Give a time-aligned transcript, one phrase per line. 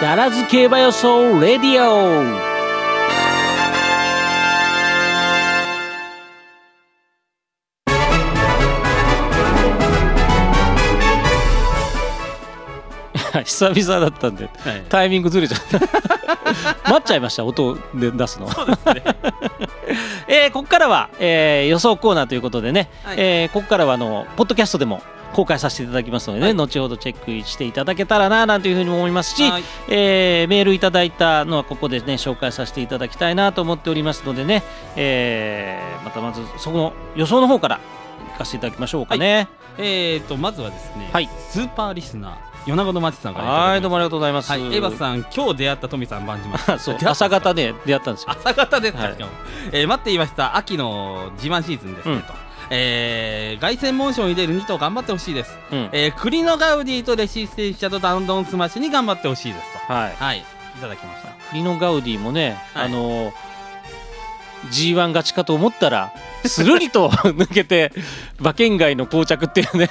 [0.00, 2.22] ダラズ競馬予想レディオ。
[13.44, 15.80] 久々だったんで、はい、タイミングずれちゃった。
[16.88, 18.48] 待っちゃいました音で出すの。
[18.52, 19.02] そうですね。
[20.28, 25.02] えー、ここからは、えー、予想コーナーということでね、はい、えー、ここからはあのポッドキャストでも
[25.34, 34.62] 公開させていただきますのでね、はい、後ほどチェックしていただけたらななんていうふうに思いますし、はい、えー、メールいただいたのはここでね紹介させていただきたいなと思っておりますのでね、
[34.96, 37.80] えー、またまずそこの予想の方から
[38.34, 39.48] いかせていただきましょうかね。
[39.76, 46.58] はい、えーとまずはですね、はい、スーパーリスナー米子の町さんからはいどうもありがとうございます、はい、エヴァさん今日出会った富さん番じまう
[47.08, 48.30] 朝方で出会ったんですよ。
[48.30, 49.16] 朝方ですか、はい、
[49.72, 52.34] えー、待っていました秋の自慢シーズンですね、うん、と
[52.70, 59.92] えー、凱旋門賞に出る2頭頑張ってほしいです、うん、えー、栗のガウディとレシステンシャとダウンドンスマッシュに頑張ってほしいですと。
[59.92, 60.42] はい、はい、い
[60.80, 61.28] ただきました。
[61.50, 63.48] 栗のガウディもね、はい、あのー
[64.66, 66.12] G1 勝ちかと思ったら
[66.44, 67.92] するりと 抜けて
[68.40, 69.88] 馬券外の膠着っていうね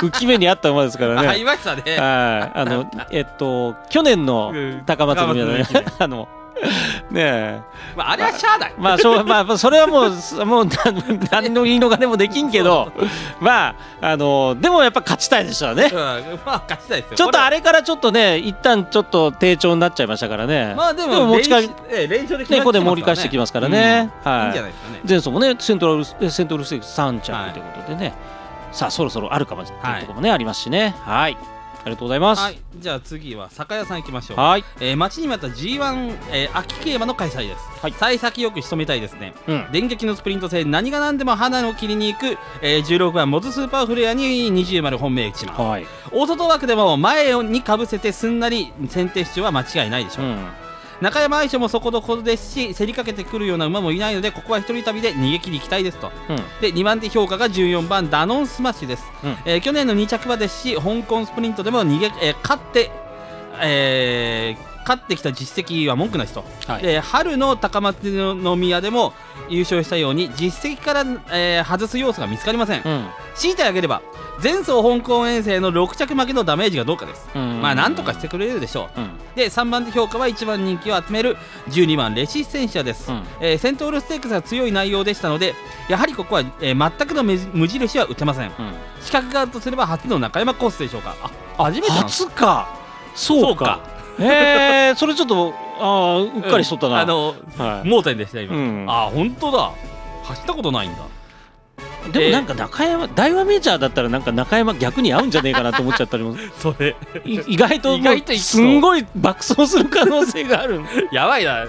[0.00, 1.28] 浮き目にあった馬ですからね。
[1.28, 1.82] あいましたね。
[1.96, 2.58] はい。
[2.60, 4.52] あのえっと去年の
[4.86, 5.66] 高松宮のね、
[5.98, 6.28] あの
[7.10, 7.60] ねえ、
[7.96, 10.10] まあ、あれはしゃあないまあしょう、まあ、それはもう
[10.46, 10.68] もう
[11.30, 12.92] 何の言い逃れもできんけど
[13.40, 15.98] まああのでもやっぱ勝ちたいでしょうね、うん、
[16.44, 17.16] まあ勝ちたいですよ。
[17.16, 20.74] ちょっとあれからちょっとね一旦ちょっと低調になっちゃいましたからね。
[20.76, 22.62] まあでもでも持ち帰り、え連勝でね。
[22.62, 24.44] こで盛り返してきますからね、うん、はい。
[24.44, 25.00] いいんじゃないですかね。
[25.08, 28.14] 前走もねセントラルセントラルステークス3着ということでね、はい、
[28.72, 30.94] さあそろそろあるかもっていうところもね、はい、ありますしね。
[31.04, 31.36] はい
[31.84, 32.42] ありがとうございます。
[32.42, 34.36] はい、じゃあ次は酒屋さん行きましょう。
[34.38, 34.64] はい。
[34.80, 37.80] えー、待ちに待った G1、えー、秋競馬の開催です。
[37.80, 37.92] はい。
[37.92, 39.34] 幸先よく仕留めたいですね。
[39.48, 39.66] うん。
[39.72, 45.60] 電撃のスプリント戦何が何でも花を切りに行く、えー、16番モズスーパーフレアに20丸本命打ちます。
[45.60, 45.86] はい。
[46.12, 50.26] 大外枠でも前にかぶせてすんなり先手出場は間違いないでしょう。
[50.26, 50.61] うん
[51.02, 62.92] 中山愛称もそこどころですし競りかけてくるような馬もいないのでここは一人旅で逃げ切り行きたいですと、うん、で2番手評価が14番ダノンスマッシュです、うん、えー、去年の2着馬ですし香港スプリントでも逃げ、えー、勝って、
[63.60, 69.12] えー、勝ってきた実績は文句なしと、はい、で春の高松宮でも
[69.48, 71.00] 優勝したように実績から、
[71.32, 74.02] えー、外す要素が見つかりません、うん、強いてあげれば
[74.42, 81.36] 前走香港遠征の6着負けのダメージがどうかです、まあなんとかしてくれるでしょう、うん、で3番手評価は1番人気を集める
[81.68, 85.54] 12番レシステンシアです、うん、えー、セントールステークスが強い内容でしたので
[85.88, 88.52] やはりここは、えー、全くの無印は打てません、うん、
[89.00, 91.14] 資格があるとすれば初の中山コースでしょうか。
[91.22, 91.30] あ
[91.64, 92.82] 初めて初か。
[93.14, 93.91] そうか
[94.22, 99.72] へえそれちょっとあうっかりしとったな、あの、はい、盲点でした今、うん、あ本当だ。
[100.22, 101.02] 走ったことないんだ。
[102.12, 106.36] でもなんか中山、大和メジャーだったらなんか中山逆に合うんじゃねえかなと思っちゃったりも。
[106.58, 106.96] それ。
[107.24, 110.80] 意外と意外とすんごい爆走する可能性がある。
[111.12, 111.64] やばいな。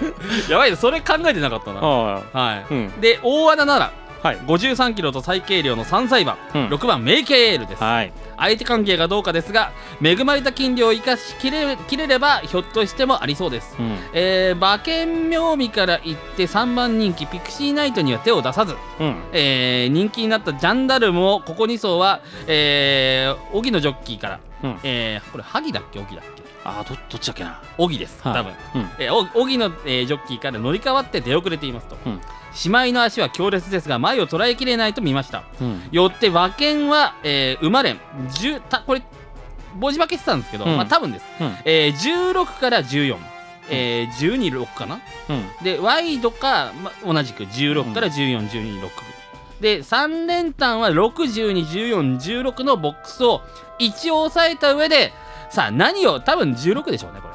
[0.48, 0.76] やばいな。
[0.76, 1.80] それ考えてなかったな。
[1.80, 3.92] はい、うん、で大穴なら
[4.24, 9.70] はい、53キロと最軽量の3歳馬、うん、6番メイケールです、はい、相手関係がどうかですが
[10.02, 25.98] 恵まれた金量を生かしきれきれればひょっとしてもありそうです、うん、えー、馬券妙味から言って3番人気ピクシーナイトには手を出さず、うん、えー、人気になったジャンダルムをここ2層は、えー、荻野ジョッキーから、うん、えー、これ萩だっけ？
[25.98, 26.42] 荻だっけ？
[26.64, 27.60] あどどっちだっけな？
[27.76, 32.20] 荻です、多分、うん、えー、荻野、えー、ジョッキーから乗り換わって出遅れていますと、うん
[32.54, 37.98] しまいの足は強烈ですが前を捉えきれないと見ました、うん、よって馬券は、えー、馬連
[38.30, 39.02] 10たこれ
[39.76, 43.16] 文字化けてたんですけど、うん、まあ多分です、うん、えー、16から14、
[43.70, 46.72] えー、126かな、うん、でワイドか、
[47.04, 48.90] ま、同じく16から141226、
[49.60, 53.42] で3連単は6121416のボックスを
[53.78, 55.12] 一応押さえた上で
[55.50, 57.34] さあ何を多分16でしょうねこれ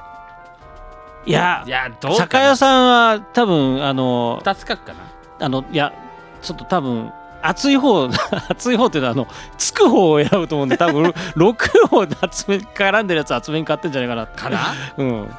[1.26, 5.00] いやいやどう酒屋さんは多分あの2つ書くかな。
[5.46, 5.94] あのいや
[6.42, 8.10] ちょっと多分熱い方
[8.50, 9.28] 熱い方っていうのはあの
[9.58, 11.04] つく方を選ぶと思うんで多分
[11.38, 14.60] 6方で集め絡んでるやつ集めに買ってんじゃないかなかな？
[14.98, 15.30] うん。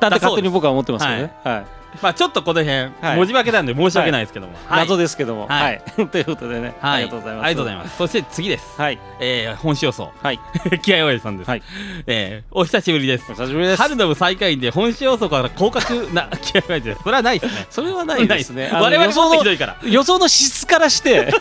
[0.00, 1.64] だって勝手に僕は思ってますけどねはい
[2.00, 7.44] まあちょっとこの辺、はい、文字化けなんで申し訳ないですけども、はい、謎ですけども、はい、 ということでね、ありがとうございます。
[7.46, 7.96] ありがとうございます。
[7.96, 8.80] そして次です。
[8.80, 10.40] はい、えー、本市予想はい。
[10.82, 11.62] 気合おやじさんです、はい。
[12.06, 13.24] えー、お久しぶりです。
[13.30, 13.82] お久しぶりです。
[13.82, 17.66] 春の部最下位で本市予想から降格な 気合おやじですそれはないですね。
[17.70, 18.70] それはないですね。
[18.72, 19.76] 我々もっとひどいから。
[19.84, 21.32] 予想の質からして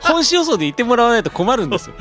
[0.00, 1.94] 本市予想で言ってもらわないと困るんですよ。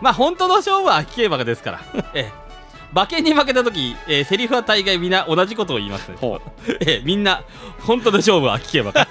[0.00, 1.80] まあ本当の勝負は秋競馬ですから。
[2.14, 2.47] ええ
[2.92, 6.10] 馬券に負けた時、えー、セリフは大概みんな同じことを言います、
[6.80, 7.42] えー、みんな
[7.80, 8.92] 本当の勝負は聞けば。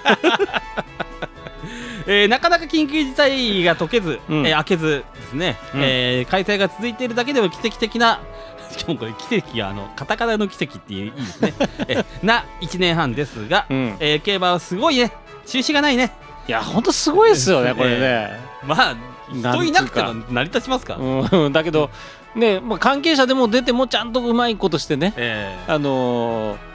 [2.10, 8.20] えー、なかなか緊急事態が解けず、うん、えー、開けずですね、うん、えー、開催が続いているだけでも奇跡的な
[8.74, 11.52] しかもこれ奇跡があのカタカナの奇跡っていういいですね。
[11.86, 15.12] えな1年半ですが、うん、えー、競馬はすごいね。
[15.44, 16.12] 中止がないね。
[16.48, 18.96] いやほんとすごいですよねこれね、えー、まあ
[19.30, 21.90] 人いなくても成り立ちますかうん、だけど
[22.34, 26.68] ね、まあ、関係者でも出てもちゃんとうまいことしてね、えー、あのー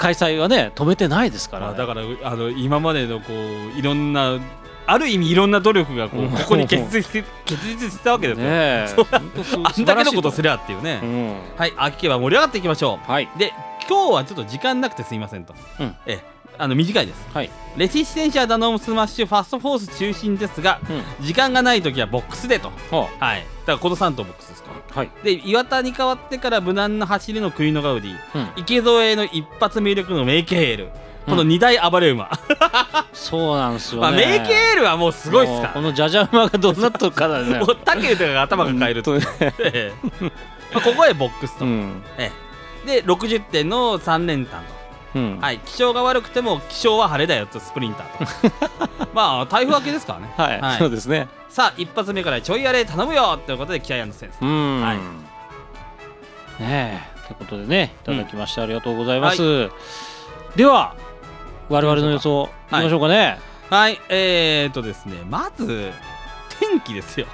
[0.00, 4.40] 開催はね止めてないですから、ね、だからあの今までのこういろんな
[4.86, 13.52] ある意味いろんな努力がこうここに結実して 結実したわけですよ、ね、あんだけのことすりゃっていうね、うん、はい秋競馬盛り上がっていきましょう、はい、で
[13.86, 16.24] 今日はちょっと時間なくてすいませんと、うん、え
[16.60, 20.80] あの短いです、はい、レシステンシアダノンスマッシュファストフォース中心ですが、
[21.18, 24.70] うん、時間がない時はボックスでと、はい、だからこの3頭ボックスですか。
[24.90, 30.88] はい、で岩田に変わってから無難な走りのクリノガウディー、うん、池添の一発魅力のメイケイエール
[31.26, 32.30] この二大暴れ馬、
[33.12, 35.68] そうなんですよ、ね、まあ、メイケールはもうすごいっすか。
[35.68, 37.60] このじゃじゃ馬がどうなっとるかだね。
[37.60, 39.20] もうタケルとかが頭抱えると、ね
[40.72, 42.32] まあ、ここへボックスと、うん、え
[42.86, 44.79] で60点の3連単と
[45.14, 50.32] うん、はい、気象が悪くても気象は晴れだよとスプリンターと まあ台風明けですからね。
[50.36, 51.28] はい、はい、そうですね。
[51.48, 54.96] さあ一発目からちょいやれ頼むよということで気合いの先生はい。
[56.62, 57.20] ねえ。
[57.26, 59.70] ということでねいただきまして、ありがとうございます、はい、
[60.56, 60.94] では
[61.68, 62.70] 我々の予想い。
[62.70, 63.38] きましょうかね。
[63.68, 65.92] はい、はい、えー、っとですねまず
[66.60, 67.26] 天気ですよ。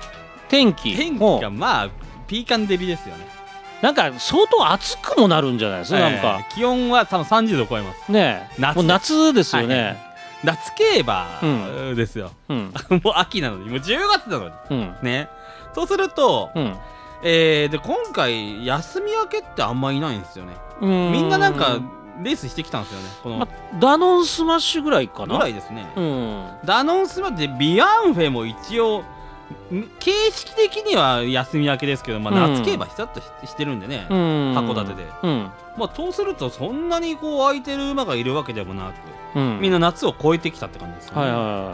[0.49, 0.97] 天気。
[0.97, 1.89] 天気がまあ
[2.27, 3.36] ピーカンデリですよね
[3.83, 6.41] なんか相当暑くもなるんじゃないですか、なんか。
[6.55, 8.11] 気温は多分30度超えます。
[8.11, 8.83] ね夏。
[8.83, 9.97] 夏ですよね、はい、
[10.45, 12.73] 夏競馬ですよ、うん、
[13.05, 13.69] もう秋なのに。
[13.69, 15.29] もう10月なのに、うん、ね。
[15.75, 16.77] そうすると、うん、
[17.23, 20.53] えー、で今回休み明けってあんまいないんですよね。
[20.81, 21.79] みんななんか
[22.23, 23.09] レースしてきたんですよね。
[23.23, 23.49] この、ま、
[23.79, 25.35] ダノンスマッシュぐらいかな。
[25.35, 29.05] ぐらいですね、うん、ダノンスマッシュでビアンフェも一応
[30.01, 34.17] 形式的には休み明けですけど、まあ、夏競馬ひたっとしてるんでね、うん、
[34.57, 38.93] 函館で、うん、まあ、そうするとそんなにこう空いてる馬がいるわけでもな
[39.35, 41.73] く、うん、みんな夏を超えてきたって感じですよね、はいはいは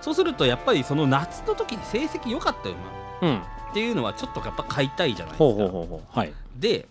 [0.00, 3.40] い、そうするとやっぱりその夏の時に成績良かった馬、
[3.70, 6.26] っていうのはちょっとやっぱ買いたいじゃないですか。
[6.58, 6.86] で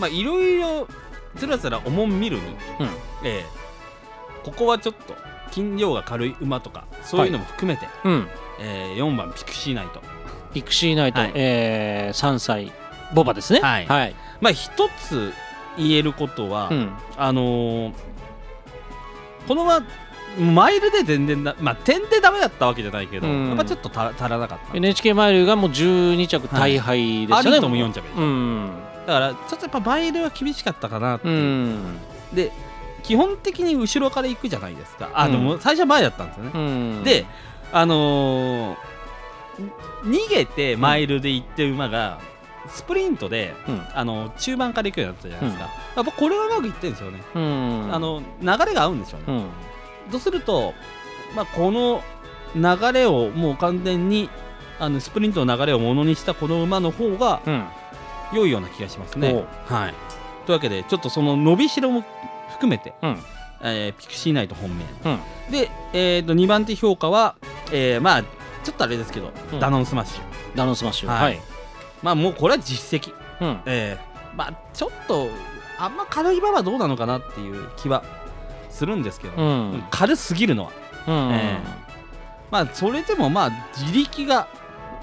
[0.00, 0.88] まあいろいろ
[1.36, 2.42] つらつら重ん見るに、
[3.24, 5.14] えー、ここはちょっと
[5.48, 8.48] 斤量が軽い馬とかそういうのも含めて、はい。
[8.60, 10.00] えー、4番ピクシーナイト。
[10.52, 12.72] ピクシーナイト、はい、えー、3歳
[13.14, 13.60] ボバですね。
[13.60, 15.32] はい、はい、まあ一つ
[15.76, 17.92] 言えることは、うん、あのー、
[19.46, 19.80] このま
[20.38, 24.76] マイルで全然だまあ点でダメだったわけじゃないけど、うん、やっぱちょっと足らなかった。
[24.76, 28.70] NHK マイルがもう12着大敗でしたね、はい、とも4着で、うん、
[29.06, 31.98] だからちょっとやっぱマイルは厳しかったかなっていう、うん、
[32.32, 32.52] で
[33.08, 35.10] 基本的に後ろから行くじゃないですか。
[35.14, 37.26] あ、でも最初は前だったんですよね、で
[37.72, 38.78] あのー、
[40.04, 42.20] 逃げてマイルで行ってる馬が、
[42.68, 49.48] スプリントで、うん、あの中盤から行くようになったじゃないですか、やっぱこれはうまくいってるんですよね、うん、あの流れが合うんでしょうね、
[50.06, 50.74] うん、とすると、
[51.34, 52.02] まあ、この
[52.54, 54.28] 流れをもう完全に
[54.78, 57.40] あのスプリントの流れをものにしたこの馬の方が
[58.34, 59.46] 良いような気がしますね。
[59.66, 59.94] はい、
[60.44, 62.04] というわけでちょっとその伸びしろも
[62.58, 63.18] 含めて、うん、
[63.62, 64.84] えー、ピクシーナイト本命、
[65.50, 67.36] で、えー、と2番手評価は、
[67.72, 68.22] えー、まあ
[68.64, 70.56] ちょっとあれですけど、うん、ダノンスマッシュ。
[70.56, 71.08] ダノンスマッシュ。
[71.08, 71.40] はい、
[72.02, 75.28] まあもうこれは実績、うん、えー、まあちょっと
[75.78, 78.02] あんま軽い馬はどうなのかなっていう気は
[78.70, 80.72] するんですけど、うん、軽すぎるのは、
[81.06, 81.60] うん、えー、
[82.50, 84.48] まあそれでもまあ自力が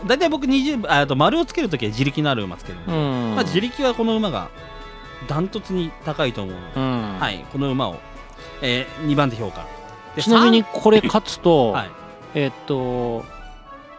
[0.05, 4.49] 大体僕20あと丸をつけるときは自力のある馬つけるので、うん、まあ、自力はこの馬が
[5.27, 6.61] ダントツに高いと思うの。
[6.61, 7.95] で、うん、はい、この馬を、
[8.61, 9.65] えー、2番手評価。
[10.21, 11.89] ちなみにこれ勝つと、 はい、
[12.35, 13.25] えー、っと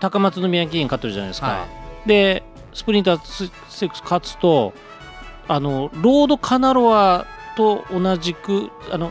[0.01, 1.67] 高松宮記念勝ってるじゃないですか、は
[2.05, 2.43] い、で
[2.73, 4.73] スプリンターセックス勝つと
[5.49, 9.11] あのロードカナロアと同じくあの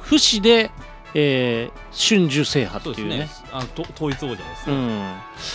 [0.00, 0.70] 不死で、
[1.14, 5.14] えー、春秋制覇っていうね、ね、あの統一王者です、うん、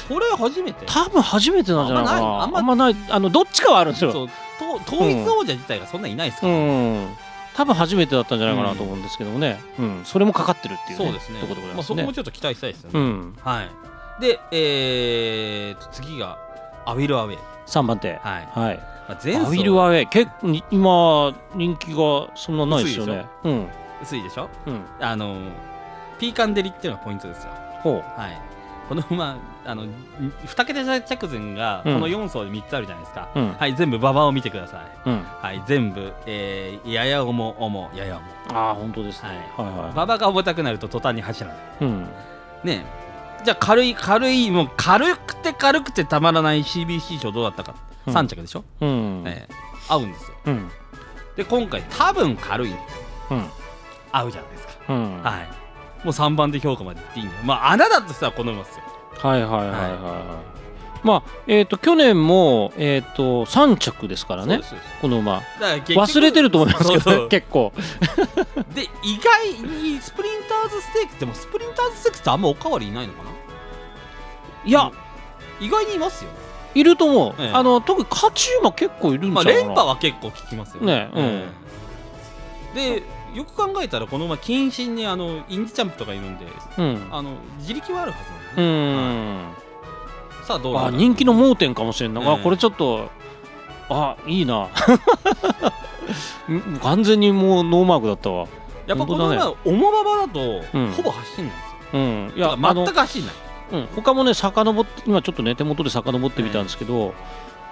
[0.10, 0.86] これ初めて。
[0.86, 2.44] 多分初めてなんじゃないかな。
[2.44, 2.96] あんまない。
[3.10, 7.08] あのどっちかはあるんですよ統一王者自体がそんなにいないですから、うん。
[7.56, 11.40] 多分初めてだったんじゃないかなと思うんですけどもね、うん、うん、それもかかってるっていう、ね、そうですね。
[11.40, 13.70] ところでございます、ね、まあ、そこもちょっと期待したいですよね、うん、はい。
[14.22, 16.38] で、えー、次が
[16.86, 17.38] アウィルアウェイ。
[17.66, 18.20] 3番手。
[18.22, 18.78] はい、はい。
[19.08, 20.08] まあ、前アウィルアウェイ。
[20.08, 23.26] 結構今人気がそんなないですよね。
[23.44, 23.68] うん、
[24.04, 25.38] 薄いでしょ、うん、あの
[26.20, 27.52] ピーカンデリっていうのがポイントですよ。
[27.82, 28.20] ほう。
[28.20, 28.55] はい
[28.88, 38.56] この馬あの2桁着順がこの4層で3つあるじゃないですか、うん、はい全部馬場を見てください、うん、はい全部、えー、やや重重やや重。
[38.56, 39.66] ああ本当ですね、はい。
[39.68, 42.08] はいはい、馬場が重たくなると途端に走らない、うん、
[42.64, 42.86] ね
[43.44, 47.76] じゃあ軽い軽いもう軽くて軽くてたまらない CBC 賞どうだったか。
[48.08, 49.24] 3着でしょ、うん。
[49.26, 50.70] えー、合うんですよ、うん、
[51.36, 52.78] で今回多分軽い、うん、
[54.12, 55.48] 合うじゃないですか、うん、はい。
[55.48, 55.54] も
[56.12, 57.42] う3番で評価までいっていいんだよ。
[57.44, 58.84] まあ穴だとしたら好みますよ。
[59.18, 60.56] はいはいはいはい、はい。
[61.04, 64.62] まあえーと、去年も、えーと、3着ですからね。
[65.02, 65.42] この馬。
[65.60, 67.74] 忘れてると思いますけど、ね、結構。
[68.74, 73.30] で意外にスプリンターズステークスでもスプリンターズステークスってあんまおかわりいないのかな？
[74.66, 74.92] いや、
[75.60, 76.32] 意外にいますよ
[76.74, 81.48] いると思う、ええ、あの特に勝ち馬結構いるんじゃないかな、まあ、連覇は結構聞きますよね、ね
[82.74, 83.04] うん、で
[83.36, 86.46] よく考えたらこの馬謹慎にあのインディチャンプとかいるんで、
[86.78, 88.96] うん、あの自力はあるはずなんですね、うん。
[88.96, 89.52] は
[90.42, 90.46] い。
[90.46, 93.10] さあどうあ人気の盲点かもしれんな、えー、あこれちょっと
[93.90, 94.70] あいいな。
[96.82, 98.48] 完全にもうノーマークだったわ。
[98.88, 100.62] やっぱこのね重馬場だと、
[100.96, 103.36] ほぼ走んないんですよ、うん、いや全く走んない。
[103.72, 107.14] うん、他もね遡って今ちょっとね手元で遡ってみたんですけど、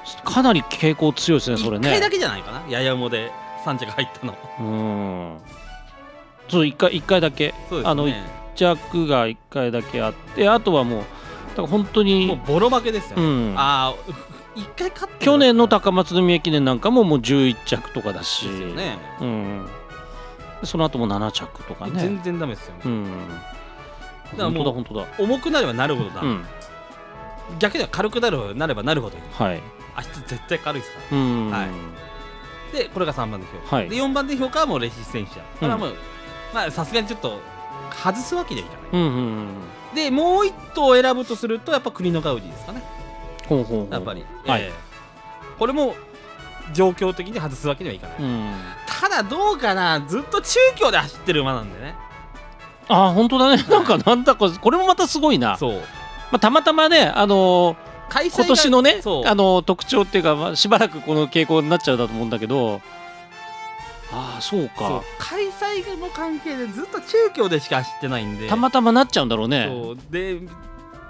[0.05, 0.09] え。
[0.23, 1.87] ー、かなり傾向強いですねそれね。
[1.87, 2.63] 1回だけじゃないかな。
[2.67, 3.31] ややもで
[3.63, 4.35] 3着入ったの。
[4.59, 5.37] うん。
[6.49, 7.53] そう1回1回だけ、ね、
[7.83, 8.13] あの1
[8.55, 13.95] 着が1回だけあってあとはもうだから本当にもうボロ負けですよ、ね、うん、ああ
[14.55, 18.47] 一回勝って去年の高松宮記念なんかももう11着とかだし。
[18.47, 19.67] ですよね、うん、
[20.63, 21.99] その後も7着とかね。
[21.99, 23.03] 全然ダメですよね、うん、
[24.31, 26.45] だからもう本当だ重くなればなるほどだ、うん、
[27.59, 29.61] 逆には軽くなるなればなるほどはい。
[29.95, 30.05] あい。
[30.05, 31.49] つ絶対軽いですから、うん。
[31.49, 31.67] はい、
[32.73, 35.43] でこれが3番で評価、はい、で4番で評価はもうレシステンシア。
[35.59, 35.95] これはもう、
[36.53, 37.39] まあさすがにちょっと
[38.03, 39.47] 外すわけにはいかない、うんうんうん
[39.93, 42.81] でもう一頭選ぶとするとやっぱ国のガウディですかね。
[43.47, 43.93] ほうほうほう。
[43.93, 45.95] やっぱり、はい、えー、これも
[46.73, 48.53] 状況的に外すわけにはいかない、うん、
[48.87, 51.95] ただどうかなずっと中京で走ってる馬なんでね。
[52.87, 55.57] ああ本当だね、なんかなんだこれこれもまたすごいな。
[55.57, 55.79] そう、ま
[56.33, 57.75] あ、たまたまねあのー、
[58.21, 62.81] 今年のねあのー、特徴っていうか、まあ、しばらくこの傾向になっちゃうだと思うんだけど。
[64.15, 65.01] ああそうか。
[65.17, 68.47] 開催の関係でずっと中京でしか走ってないんで。
[68.47, 69.69] たまたまなっちゃうんだろうね。
[70.11, 70.39] で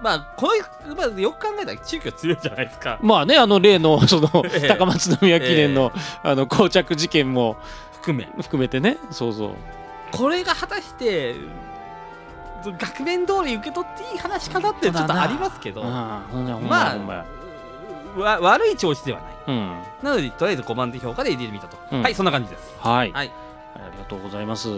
[0.01, 0.49] まあこ
[0.87, 2.99] の、まあ、よく考えたら中京強いじゃないですか。
[3.01, 4.29] まあねあの例の その
[4.67, 5.91] 高松宮記念の,、
[6.23, 7.57] あの膠着事件も
[7.93, 8.29] 含め。
[8.41, 8.97] 含めてね。
[9.11, 9.51] そうそう。
[10.11, 11.35] これが果たして
[12.71, 16.25] 額面通り受け取っていい話かなってちょっとありますけどま
[16.93, 17.25] あ
[18.15, 22.75] わ悪い調子ではない、うん、なのでとりあえず5番手評価で入れてみたと、うん、はいそんな感じです。
[22.79, 23.31] はい、はい、
[23.75, 24.69] ありがとうございます、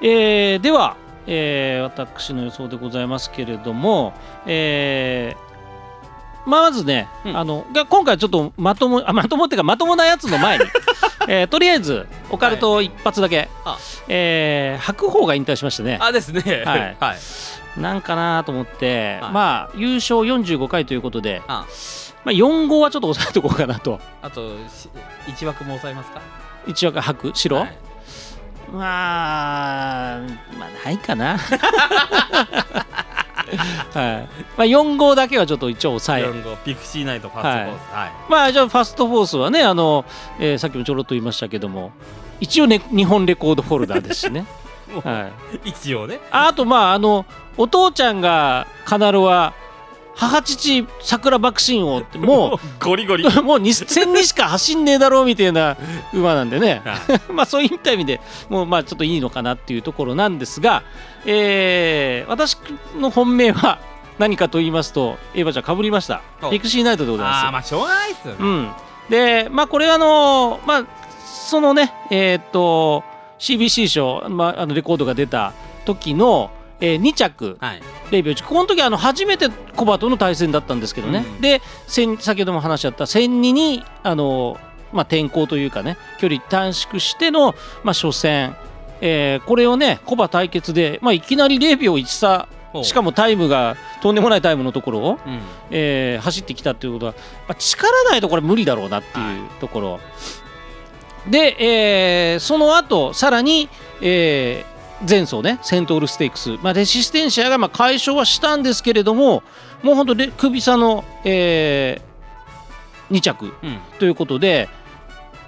[0.00, 4.14] えー、では、えー、私の予想でございますけれども、
[4.46, 10.64] えー、まあ、まずね、うん、あの今回ちょっとまともあまともっていうかまともなやつの前に、
[11.30, 15.98] えー、とりあえずオカルト一発だけ、はい、えー、白鵬が引退しましたね。
[16.00, 16.40] あですね。
[16.64, 21.66] はい、はい、なんかなと思って、はい、まあ優勝45回ということであ。
[22.24, 24.00] まあ、4号はちょっと抑えとこうかなと。
[24.22, 24.56] あと
[25.26, 26.20] 1枠も抑えますか
[26.66, 27.78] ？1枠白白、はい、
[28.72, 30.20] まあ
[30.58, 31.38] まあないかな
[33.56, 34.28] はい。
[34.56, 36.24] まあ、4号だけはちょっと一応抑え。
[36.24, 36.56] 4号。
[36.56, 40.04] ピクシーナイトファーストフォース、はい、はい、まあじゃあファストフォースはねあの、
[40.38, 41.92] えー、さっきもちょろっと言いましたけども
[42.40, 44.46] 一応ね日本レコードホルダーですしね。
[45.04, 45.30] は
[45.64, 46.20] い、一応ね。
[46.30, 47.26] あとまああの
[47.56, 49.52] お父ちゃんがカナロは
[50.18, 53.24] 母父桜爆心王ってもう ゴリゴリ。
[53.40, 55.76] もう戦にしか走んねえだろうみたいな
[56.12, 56.82] 馬なんでね。
[57.32, 60.82] まあそういった意味でもうまあちょっといいのかなっていうところなんですが、
[61.24, 62.58] えー、私
[62.98, 63.78] の本命は
[64.18, 66.20] 何かと言いますとエヴァちゃんかぶりました。
[66.50, 67.46] ピクシーナイトでございます。
[67.46, 68.70] あまあしょうがないですよね、うん、
[69.08, 70.84] でまあこれあのまあ
[71.24, 73.04] そのねえー、っと
[73.38, 75.52] CBC 賞、まあ、あのレコードが出た
[75.84, 84.58] 時のえー、2着、はい、0秒1この時あの初めてコバとの対戦だったんですけどね、うん、で先ほども話し合った1002にあの、
[84.92, 88.56] まあ、転向というかね距離短縮しての、まあ、初戦、
[89.00, 92.48] えー、これをねコバ対決で、まあ、いきなり0秒1差
[92.82, 97.12] しかもタイムがとんでもないタイムのところを、うん、えー、走ってきたということは、
[97.48, 99.98] まあ、力ないとこれ無理だろうなっていうところ、は
[101.26, 101.56] い、で、
[102.34, 103.68] えー、その後さらに、
[104.02, 109.42] えー、前走ねセントールステークス、まあ、レシステンシアがまあ解消はしたんですけれども
[109.82, 113.52] もう本当首差の、えー、2着
[113.98, 114.68] ということで、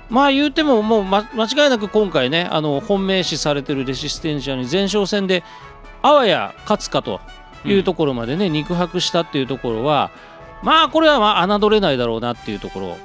[0.09, 5.43] うん、まあ言うてももう、ま、間違いなく今回ねあの本命視されてるレシステンシアに前哨戦で
[6.03, 7.21] あわや勝つかと
[7.65, 10.11] いうところまでね、うん、肉薄したっていうところは
[10.63, 12.97] まあこれはまあ侮れないだろうなっていうところ。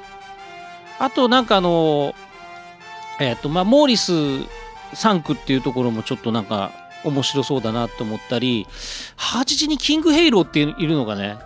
[0.97, 2.15] あとなんかあの
[3.19, 4.13] えっ、ー、とまあモーリス
[4.95, 6.71] 産駒っていうところもちょっとなんか
[7.03, 8.67] 面白そうだなと思ったり
[9.17, 11.37] 母父にキングヘイローっているのがね。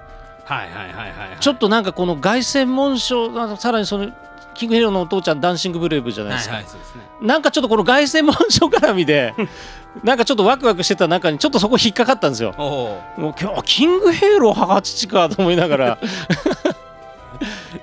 [0.46, 4.12] はいはいはいはい、はい、ちょっとなんかこの凱旋門賞さらにその
[4.56, 6.82] キングヘイローのお父ちゃんダンシングブレイブじゃないですか、はいはいすね、
[7.22, 9.36] なんかちょっとこの凱旋門賞絡みで
[10.04, 12.54] なんかちょっとワクワクしてた中にちょっとそこ引っかかったんですよ。
[12.58, 15.98] もう今日キングヘイロー母父かと思いながら。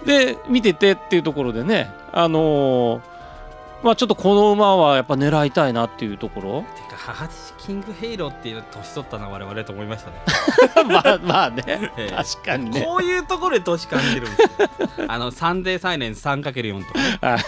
[0.04, 3.00] で見ててっていうところでねあのー、
[3.82, 6.62] まあちょっとこの馬はやっぱ狙いたいなっていうところ？
[6.62, 10.16] てか母父キングヘイローっていう年取ったな我々と思いましたね。
[10.88, 12.82] まあまあね、ええ、確かにね。
[12.82, 14.28] こういうところで年感じる
[15.08, 17.38] あのサンデーサイレン 3×4 とか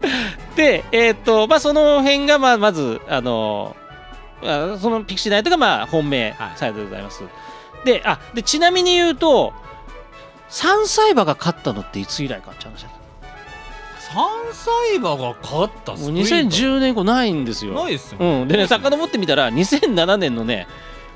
[0.56, 7.28] でえっ、ー、とまあその辺がまあまずあのー、そのピクシーナイトがまあ本命サイドでございます、は
[7.82, 9.52] い、であでちなみに言うと
[10.50, 12.90] 3歳馬が勝ったのっていつ以来かって話だ
[14.08, 16.34] 3歳馬が勝ったスプリント。
[16.34, 17.74] 2010年後ないんですよ。
[17.74, 20.66] ないですよ、うん、でね遡ってみたら2007年のね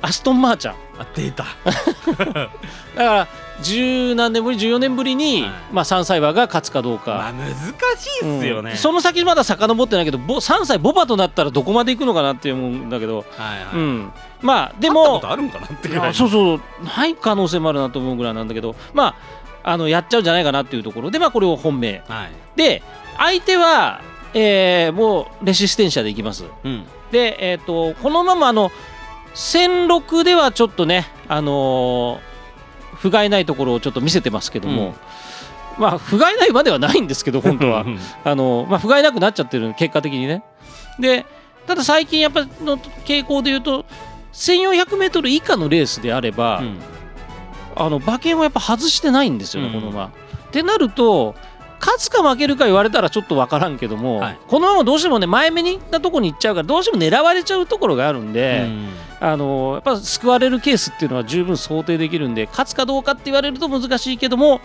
[0.03, 0.75] アストンマーチャン。
[0.99, 1.45] あ出た。
[1.65, 2.51] だか
[2.97, 3.29] ら
[3.63, 7.49] 十何年ぶり14年ぶりに、はい、まあ、3歳馬が勝つかどうか、まあ、難
[7.97, 16.61] しいっすよね、うん、その先まだ遡ってないけど3歳ボバとなったらどこまで行くのかなって思うんだけど、はいはい、うん、まあでもあるんかなってそうそう。
[16.85, 18.75] ない可能性もあるなと思うぐらいなんだけど。
[18.93, 21.11] まああのやっちゃうんじゃないかなっていうところ。
[21.11, 22.83] で、まあ、これを本命、はい、で
[23.17, 24.01] 相手は、
[24.35, 28.71] えー、もうレシステンシャでいきます、うん、で、えーと、このままあの
[29.35, 32.33] 戦六ではちょっとね、あのー
[33.03, 34.95] 不甲斐ないところをちょっと見せてますけども、
[35.77, 37.85] うん、まあ不甲斐ないまではないんですけど本当は。
[38.23, 40.45] あの、まあ、不甲斐なくなっちゃってる結果的にね。
[41.01, 41.27] で
[41.67, 43.85] ただ最近やっぱの傾向で言うと
[44.33, 46.79] 1400m 以下のレースであれば、うん、
[47.77, 50.07] あの馬券はやっぱ外してないんですよね、この馬。
[50.07, 50.11] っ
[50.51, 51.35] てなると
[51.83, 58.67] 勝つか負けるか言われたらちょっと分からんけども、はい、このままどうしてもね前目に行ったところに行っちゃうからどうしても狙われちゃうところがあるんで、
[59.21, 64.61] うん、あのやっぱ救われるケースっていうのは十分想定できるんで勝つかどうかって言われると難しいけども、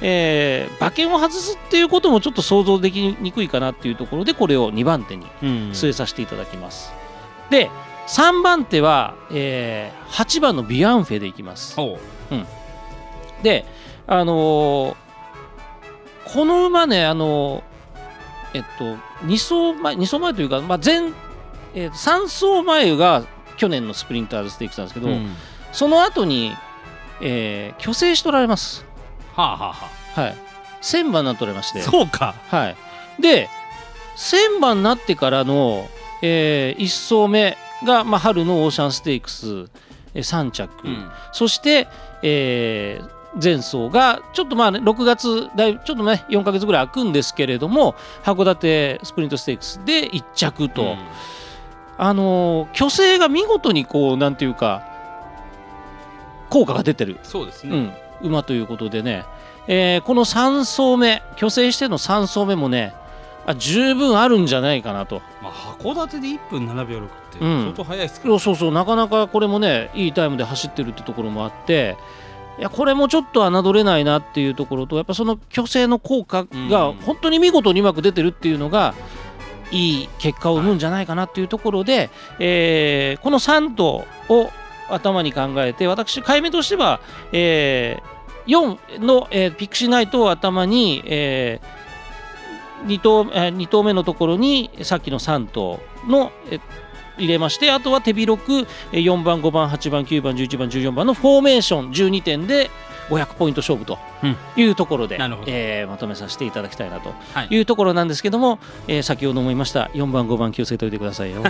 [0.00, 6.92] えー、馬券を外すっていうこともちょっと想像できにくいかなっていうところでこれを2番手に据えさせていただきます。
[7.44, 7.70] うん、で
[8.06, 11.76] 3番手は、えー、8番のビアンフェでいきます。
[11.80, 11.84] う
[12.34, 12.46] ん、
[13.42, 13.64] で
[14.06, 15.06] あのー
[16.26, 17.62] この馬ね、あの、
[18.52, 18.84] えっと、
[19.24, 21.12] 2走前、2走前というか、まあ、前、
[21.74, 23.24] えー、3走前が
[23.56, 25.28] 去年のスプリンターズステークスなんですけど、うん、
[25.72, 26.52] その後に、
[27.20, 28.84] えー、虚勢し取られます。
[29.34, 30.20] はあはあはあ。
[30.20, 30.36] はい。
[30.82, 31.80] 1000番になっておりまして。
[31.80, 32.34] そうか。
[32.48, 32.76] はい。
[33.22, 33.48] で、
[34.16, 35.88] 1000番になってからの、
[36.22, 39.68] えー、1走目が、まあ、春のオーシャンステークス、
[40.14, 41.88] えー、3着、うん、そして、
[42.22, 47.94] えー、前走がちょっとまあ、ね、6月だいちょっとね4か月ぐらい空くんですけれども
[48.24, 50.98] 函館スプリントステークスで1着と、うん、
[51.98, 54.82] あの虚勢が見事にこうなんていうか
[56.50, 57.18] 効果が出てる。
[57.22, 59.24] そうですね、うん、馬ということでね、
[59.66, 62.94] えー、この3走目虚勢しての3走目もね
[63.46, 68.72] あ十分あるんじゃないかなと、まあ、函館で1分7秒6って相当速いですけど、うん、そうそう。
[68.72, 71.96] なかなかこれもねいいタイムで走ってるってところもあって
[72.58, 78.94] いやこれもちょっと侮れないなっていうところとやっぱその虚勢の効果が本当に見事にうまく出てるっていうのが
[79.70, 84.50] いい結果を生むんじゃないかなっていうところで、えー、この3頭を
[84.88, 87.00] 頭に考えて私解明としては、
[87.32, 91.85] えー、4の、えー、ピクシーナイトを頭に、えー、
[92.84, 96.60] 2, 頭えー、2頭目のところにさっきの3頭の、えー
[97.18, 102.70] 入れましてあとは手広く4番5番8番9番11番14番のフォーメーション12点で
[103.08, 103.98] 500ポイント勝負と
[104.56, 107.14] いうところで、うん、えー、まとめさせていただきたいなと
[107.50, 107.58] い。
[107.58, 108.58] うところなんですけども、はい、
[108.88, 111.42] えー、先ほども言いました4番5番気をつけておいてくださいよ。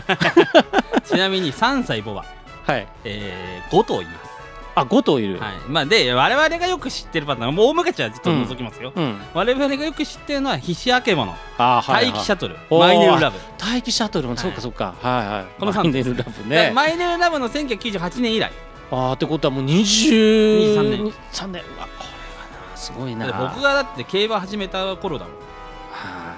[1.04, 2.24] ちなみに3歳ボバ、
[2.66, 2.86] はい。
[3.04, 4.35] えー、5頭います
[4.76, 5.54] あ5頭いる、はい。
[5.68, 9.04] まあ、で我々がよく知ってるパターンもう大昔はちょっと覗きますよ、うん。
[9.04, 11.34] うん、我々がよく知ってるのは菱明物。
[11.56, 12.56] あ、はいはい、待機シャトル。
[12.70, 13.38] マイネルラブ。
[13.58, 14.94] 待機シャトルもそうかそうか。
[15.00, 15.46] はいはい。
[15.58, 16.72] このマイネルラブね。
[16.74, 18.52] マイネルラブの1998年以来。
[18.90, 21.12] ああってことはもう23年。
[21.32, 21.62] 3年。
[21.64, 22.76] うわこれはな。
[22.76, 25.34] すごいな僕がだって競馬始めた頃だもん。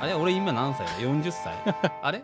[0.01, 0.15] あれ？
[0.15, 1.55] 俺今何歳だ？40歳。
[2.03, 2.23] あれ？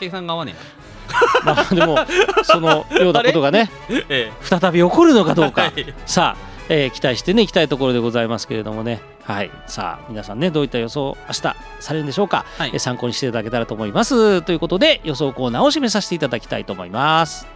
[0.00, 0.95] 計算が合わねえ
[1.44, 1.98] まあでも
[2.44, 3.70] そのようなことがね、
[4.08, 9.00] ええ、再び起こるのかどうか、はい、さあ、えー、期待してねいきたいところでございますけれどもね。
[9.24, 9.50] はい。
[9.66, 14.42] さあ皆さんねどういった予想明日されるんでしょうか、はい、え参考にしていただけたらと思います。
[14.42, 17.46] ということで予想コーナーを締めさせていただきたいと思います。